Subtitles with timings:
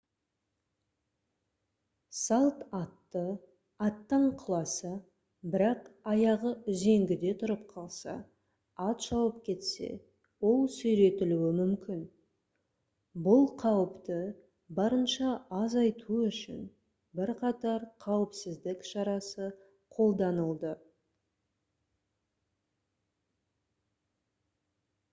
[2.19, 3.21] салт атты
[3.87, 4.93] аттан құласа
[5.55, 8.15] бірақ аяғы үзеңгіде тұрып қалса
[8.87, 9.91] ат шауып кетсе
[10.53, 12.01] ол сүйретілуі мүмкін
[13.29, 14.19] бұл қауіпті
[14.81, 16.65] барынша азайту үшін
[17.23, 19.53] бірқатар қауіпсіздік шарасы
[19.99, 20.77] қолданылды